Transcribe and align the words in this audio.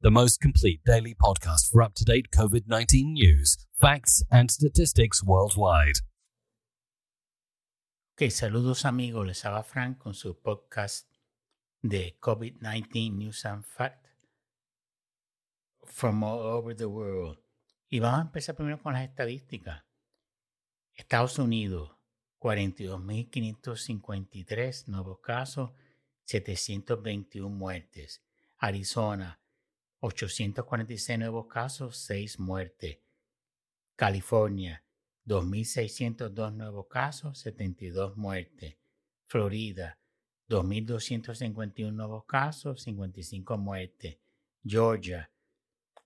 the 0.00 0.10
most 0.10 0.40
complete 0.40 0.80
daily 0.84 1.14
podcast 1.14 1.70
for 1.70 1.80
up 1.82 1.94
to 1.94 2.04
date 2.04 2.30
COVID 2.30 2.66
19 2.66 3.14
news, 3.14 3.56
facts, 3.80 4.22
and 4.30 4.50
statistics 4.50 5.22
worldwide. 5.22 6.00
Saludos 8.18 8.84
amigos, 8.84 9.26
les 9.26 9.42
habla 9.44 9.62
Frank 9.62 9.98
con 9.98 10.14
su 10.14 10.34
podcast 10.34 11.06
de 11.82 12.16
COVID-19 12.20 13.12
News 13.12 13.44
and 13.44 13.64
Facts 13.64 14.26
from 15.84 16.24
all 16.24 16.40
over 16.40 16.74
the 16.74 16.88
world. 16.88 17.38
Y 17.88 18.00
vamos 18.00 18.20
a 18.20 18.22
empezar 18.22 18.56
primero 18.56 18.82
con 18.82 18.94
las 18.94 19.02
estadísticas. 19.02 19.84
Estados 20.94 21.38
Unidos, 21.38 21.94
42.553 22.40 24.88
nuevos 24.88 25.20
casos, 25.20 25.72
721 26.24 27.50
muertes. 27.50 28.22
Arizona, 28.58 29.38
846 30.06 31.18
nuevos 31.18 31.46
casos, 31.48 31.96
6 31.98 32.38
muertes. 32.38 32.98
California, 33.96 34.84
2.602 35.26 36.52
nuevos 36.52 36.86
casos, 36.86 37.38
72 37.40 38.16
muertes. 38.16 38.76
Florida, 39.26 39.98
2.251 40.48 41.92
nuevos 41.92 42.24
casos, 42.24 42.82
55 42.82 43.58
muertes. 43.58 44.18
Georgia, 44.64 45.28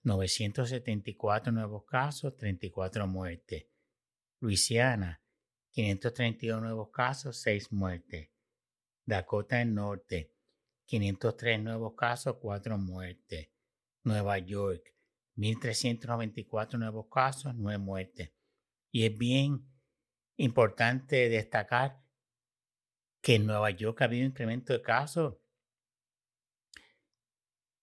974 0.02 1.52
nuevos 1.52 1.84
casos, 1.84 2.34
34 2.38 3.06
muertes. 3.06 3.66
Luisiana, 4.40 5.20
532 5.72 6.62
nuevos 6.62 6.90
casos, 6.90 7.36
6 7.42 7.70
muertes. 7.72 8.30
Dakota 9.04 9.58
del 9.58 9.74
Norte, 9.74 10.32
503 10.86 11.60
nuevos 11.60 11.94
casos, 11.94 12.36
4 12.40 12.78
muertes. 12.78 13.50
Nueva 14.04 14.38
York, 14.38 14.94
1.394 15.36 16.78
nuevos 16.78 17.06
casos, 17.10 17.54
9 17.54 17.78
muertes. 17.78 18.32
Y 18.90 19.06
es 19.06 19.16
bien 19.16 19.66
importante 20.36 21.28
destacar 21.28 22.02
que 23.22 23.36
en 23.36 23.46
Nueva 23.46 23.70
York 23.70 24.00
ha 24.00 24.06
habido 24.06 24.26
incremento 24.26 24.72
de 24.72 24.82
casos 24.82 25.36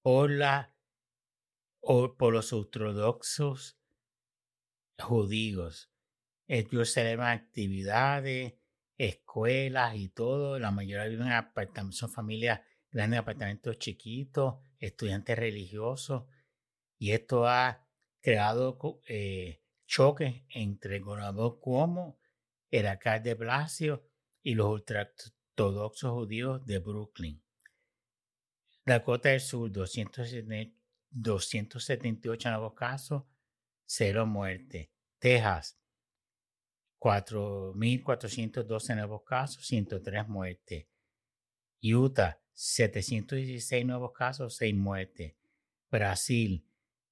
por, 0.02 0.32
la, 0.32 0.76
por 1.82 2.34
los 2.34 2.54
ortodoxos 2.54 3.80
judíos. 4.98 5.92
Ellos 6.48 6.92
celebran 6.92 7.38
actividades, 7.38 8.56
escuelas 8.98 9.96
y 9.96 10.10
todo. 10.10 10.60
La 10.60 10.72
mayoría 10.72 11.08
viven 11.08 11.28
en 11.28 11.34
apartamentos, 11.34 12.00
son 12.00 12.10
familias 12.10 12.62
grandes, 12.90 13.20
apartamentos 13.20 13.78
chiquitos, 13.78 14.56
estudiantes 14.80 15.38
religiosos. 15.38 16.24
Y 16.98 17.12
esto 17.12 17.48
ha 17.48 17.88
creado 18.22 18.80
eh, 19.08 19.62
choques 19.86 20.44
entre 20.50 20.98
gobernador 21.00 21.60
Cuomo, 21.60 22.20
el 22.70 22.88
alcalde 22.88 23.36
Blasio 23.36 24.04
y 24.42 24.56
los 24.56 24.68
ultraortodoxos 24.68 26.12
judíos 26.12 26.66
de 26.66 26.80
Brooklyn. 26.80 27.42
Dakota 28.86 29.30
del 29.30 29.40
Sur, 29.42 29.72
278 29.72 32.50
nuevos 32.50 32.74
casos, 32.74 33.24
cero 33.86 34.26
muertes. 34.26 34.90
Texas, 35.20 35.80
4.412 37.00 38.96
nuevos 38.96 39.24
casos, 39.24 39.66
103 39.66 40.28
muertes. 40.28 40.88
Utah, 41.82 42.42
716 42.60 43.86
nuevos 43.86 44.14
casos, 44.14 44.56
6 44.56 44.74
muertes. 44.74 45.36
Brasil, 45.92 46.66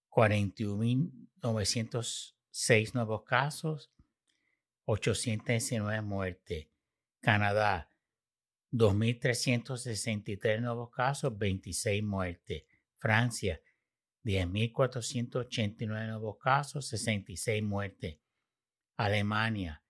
41.906 0.09 2.95
nuevos 2.95 3.23
casos, 3.23 3.91
819 4.85 6.01
muertes. 6.01 6.67
Canadá, 7.21 7.91
2.363 8.71 10.61
nuevos 10.61 10.89
casos, 10.89 11.37
26 11.37 12.01
muertes. 12.01 12.63
Francia, 12.97 13.61
10.489 14.23 16.07
nuevos 16.07 16.37
casos, 16.39 16.87
66 16.87 17.61
muertes. 17.61 18.17
Alemania, 18.97 19.83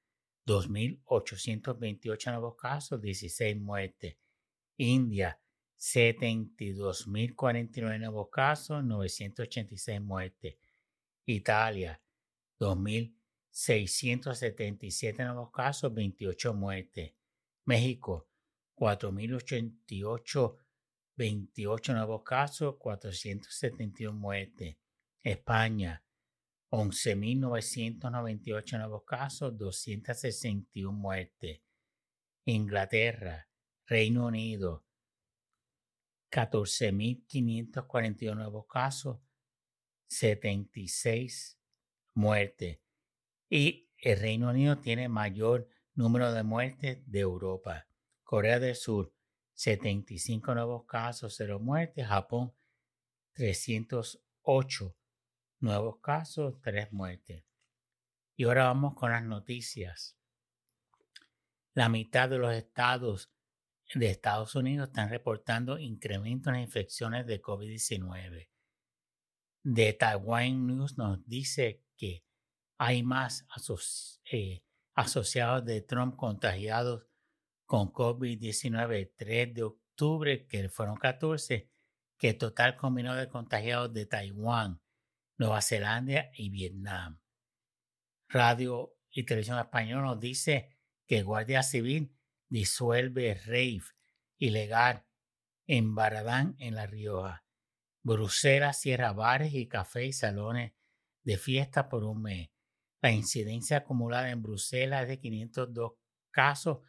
2.828 0.45 2.31
nuevos 2.31 2.57
casos, 2.57 3.01
16 3.01 3.55
muertes. 3.55 4.17
India, 4.75 5.39
72.049 5.77 7.99
nuevos 7.99 8.29
casos, 8.29 8.83
986 8.83 10.01
muertes. 10.01 10.57
Italia, 11.25 12.01
2.677 12.59 15.25
nuevos 15.25 15.51
casos, 15.51 15.93
28 15.93 16.53
muertes. 16.53 17.13
México, 17.65 18.29
4.088, 18.75 20.57
28 21.15 21.93
nuevos 21.93 22.23
casos, 22.23 22.75
471 22.77 24.17
muertes. 24.17 24.77
España, 25.23 26.03
11.998 26.69 28.77
nuevos 28.77 29.03
casos, 29.05 29.57
261 29.57 30.91
muertes. 30.91 31.61
Inglaterra, 32.45 33.47
Reino 33.87 34.25
Unido, 34.27 34.84
14.541 36.35 38.35
nuevos 38.35 38.67
casos, 38.67 39.19
76 40.07 41.57
muertes. 42.13 42.81
Y 43.49 43.89
el 43.97 44.19
Reino 44.19 44.49
Unido 44.49 44.77
tiene 44.79 45.07
mayor 45.07 45.69
número 45.93 46.33
de 46.33 46.43
muertes 46.43 47.09
de 47.09 47.21
Europa. 47.21 47.87
Corea 48.23 48.59
del 48.59 48.75
Sur, 48.75 49.13
75 49.53 50.53
nuevos 50.55 50.85
casos, 50.85 51.35
0 51.37 51.61
muertes. 51.61 52.05
Japón, 52.05 52.53
308 53.31 54.97
nuevos 55.61 56.01
casos, 56.01 56.59
3 56.59 56.91
muertes. 56.91 57.45
Y 58.35 58.43
ahora 58.43 58.65
vamos 58.65 58.95
con 58.95 59.11
las 59.11 59.23
noticias. 59.23 60.17
La 61.73 61.87
mitad 61.87 62.27
de 62.27 62.39
los 62.39 62.53
estados 62.53 63.31
de 63.93 64.09
Estados 64.09 64.55
Unidos 64.55 64.89
están 64.89 65.09
reportando 65.09 65.77
incrementos 65.77 66.53
en 66.53 66.61
infecciones 66.61 67.25
de 67.25 67.41
COVID-19. 67.41 68.49
De 69.63 69.93
Taiwan 69.93 70.67
News 70.67 70.97
nos 70.97 71.25
dice 71.27 71.83
que 71.95 72.25
hay 72.77 73.03
más 73.03 73.45
eh, 74.31 74.63
asociados 74.95 75.65
de 75.65 75.81
Trump 75.81 76.15
contagiados 76.15 77.07
con 77.65 77.91
COVID-19 77.91 78.95
el 78.95 79.13
3 79.15 79.53
de 79.53 79.63
octubre, 79.63 80.45
que 80.47 80.69
fueron 80.69 80.97
14, 80.97 81.71
que 82.17 82.33
total 82.33 82.75
combinado 82.75 83.17
de 83.17 83.29
contagiados 83.29 83.91
de 83.93 84.05
Taiwán, 84.05 84.81
Nueva 85.37 85.61
Zelanda 85.61 86.29
y 86.33 86.49
Vietnam. 86.49 87.19
Radio 88.27 88.95
y 89.09 89.23
Televisión 89.23 89.59
Española 89.59 90.03
nos 90.03 90.19
dice 90.19 90.77
que 91.07 91.23
Guardia 91.23 91.63
Civil 91.63 92.14
disuelve 92.55 93.33
rave 93.33 93.83
ilegal 94.37 95.03
en 95.67 95.93
Baradán, 95.93 96.55
en 96.59 96.75
La 96.75 96.87
Rioja. 96.87 97.43
Bruselas 98.01 98.79
cierra 98.79 99.11
bares 99.11 99.53
y 99.53 99.67
cafés 99.67 100.07
y 100.07 100.13
salones 100.13 100.71
de 101.23 101.37
fiesta 101.37 101.89
por 101.89 102.05
un 102.05 102.21
mes. 102.21 102.49
La 103.01 103.11
incidencia 103.11 103.79
acumulada 103.79 104.29
en 104.29 104.41
Bruselas 104.41 105.01
es 105.01 105.09
de 105.09 105.19
502 105.19 105.95
casos 106.31 106.79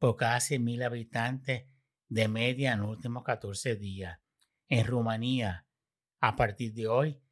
por 0.00 0.16
cada 0.16 0.38
100.000 0.38 0.84
habitantes 0.84 1.68
de 2.08 2.26
media 2.26 2.72
en 2.72 2.80
los 2.80 2.90
últimos 2.90 3.22
14 3.22 3.76
días. 3.76 4.18
En 4.68 4.84
Rumanía, 4.84 5.64
a 6.18 6.34
partir 6.34 6.74
de 6.74 6.88
hoy, 6.88 7.22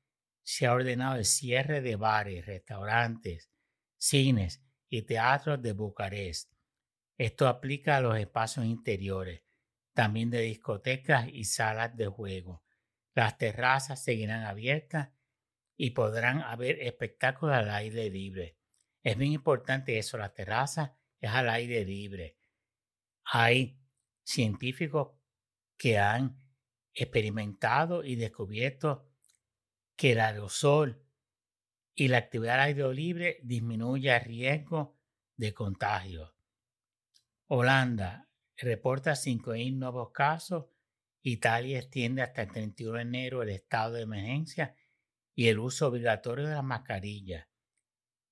se 0.44 0.66
ha 0.66 0.72
ordenado 0.72 1.16
el 1.16 1.24
cierre 1.24 1.80
de 1.80 1.96
bares, 1.96 2.46
restaurantes, 2.46 3.50
cines 3.98 4.62
y 4.88 5.02
teatros 5.02 5.60
de 5.60 5.72
Bucarest. 5.72 6.52
Esto 7.22 7.46
aplica 7.46 7.98
a 7.98 8.00
los 8.00 8.18
espacios 8.18 8.66
interiores, 8.66 9.44
también 9.94 10.28
de 10.28 10.40
discotecas 10.40 11.28
y 11.32 11.44
salas 11.44 11.96
de 11.96 12.08
juego. 12.08 12.64
Las 13.14 13.38
terrazas 13.38 14.02
seguirán 14.02 14.42
abiertas 14.42 15.10
y 15.76 15.90
podrán 15.90 16.40
haber 16.40 16.80
espectáculos 16.80 17.54
al 17.54 17.70
aire 17.70 18.10
libre. 18.10 18.58
Es 19.04 19.16
bien 19.16 19.30
importante 19.30 19.98
eso, 19.98 20.18
las 20.18 20.34
terrazas 20.34 20.94
es 21.20 21.30
al 21.30 21.48
aire 21.48 21.84
libre. 21.84 22.38
Hay 23.22 23.78
científicos 24.24 25.12
que 25.76 26.00
han 26.00 26.42
experimentado 26.92 28.02
y 28.02 28.16
descubierto 28.16 29.08
que 29.94 30.10
el 30.10 30.18
aerosol 30.18 31.06
y 31.94 32.08
la 32.08 32.18
actividad 32.18 32.54
al 32.54 32.62
aire 32.62 32.92
libre 32.92 33.38
disminuye 33.44 34.12
el 34.12 34.24
riesgo 34.24 34.98
de 35.36 35.54
contagio. 35.54 36.31
Holanda 37.54 38.30
reporta 38.56 39.12
5.000 39.12 39.76
nuevos 39.76 40.10
casos 40.10 40.68
Italia 41.20 41.80
extiende 41.80 42.22
hasta 42.22 42.40
el 42.40 42.50
31 42.50 42.94
de 42.94 43.02
enero 43.02 43.42
el 43.42 43.50
estado 43.50 43.92
de 43.92 44.04
emergencia 44.04 44.74
y 45.34 45.48
el 45.48 45.58
uso 45.58 45.88
obligatorio 45.88 46.46
de 46.46 46.54
las 46.54 46.64
mascarillas. 46.64 47.46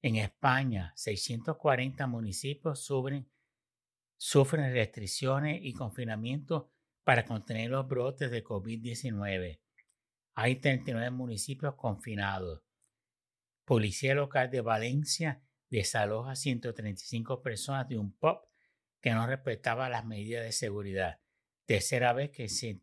En 0.01 0.17
España, 0.17 0.95
640 0.97 2.07
municipios 2.07 2.83
sufren, 2.83 3.31
sufren 4.17 4.73
restricciones 4.73 5.61
y 5.65 5.75
confinamiento 5.75 6.73
para 7.05 7.27
contener 7.27 7.69
los 7.69 7.87
brotes 7.87 8.31
de 8.31 8.43
COVID-19. 8.43 9.61
Hay 10.33 10.57
39 10.57 11.11
municipios 11.11 11.75
confinados. 11.75 12.63
Policía 13.67 14.15
local 14.15 14.51
de 14.51 14.63
Valencia 14.63 15.43
desaloja 15.69 16.35
135 16.35 17.43
personas 17.43 17.87
de 17.87 17.99
un 17.99 18.13
pub 18.13 18.50
que 19.01 19.13
no 19.13 19.27
respetaba 19.27 19.89
las 19.89 20.05
medidas 20.05 20.45
de 20.45 20.53
seguridad. 20.53 21.21
Tercera 21.67 22.13
vez 22.13 22.31
que 22.31 22.49
se 22.49 22.81